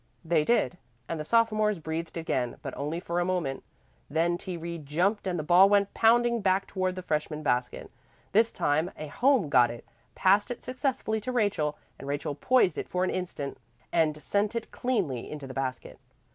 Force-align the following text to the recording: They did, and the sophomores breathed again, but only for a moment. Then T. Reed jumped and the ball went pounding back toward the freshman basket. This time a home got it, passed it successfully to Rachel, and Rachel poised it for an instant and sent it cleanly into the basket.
They 0.25 0.43
did, 0.43 0.79
and 1.07 1.19
the 1.19 1.23
sophomores 1.23 1.77
breathed 1.77 2.17
again, 2.17 2.57
but 2.63 2.75
only 2.75 2.99
for 2.99 3.19
a 3.19 3.23
moment. 3.23 3.63
Then 4.09 4.35
T. 4.35 4.57
Reed 4.57 4.87
jumped 4.87 5.27
and 5.27 5.37
the 5.37 5.43
ball 5.43 5.69
went 5.69 5.93
pounding 5.93 6.41
back 6.41 6.65
toward 6.65 6.95
the 6.95 7.03
freshman 7.03 7.43
basket. 7.43 7.91
This 8.31 8.51
time 8.51 8.89
a 8.97 9.09
home 9.09 9.47
got 9.47 9.69
it, 9.69 9.85
passed 10.15 10.49
it 10.49 10.63
successfully 10.63 11.21
to 11.21 11.31
Rachel, 11.31 11.77
and 11.99 12.07
Rachel 12.07 12.33
poised 12.33 12.79
it 12.79 12.89
for 12.89 13.03
an 13.03 13.11
instant 13.11 13.59
and 13.93 14.23
sent 14.23 14.55
it 14.55 14.71
cleanly 14.71 15.29
into 15.29 15.45
the 15.45 15.53
basket. 15.53 15.99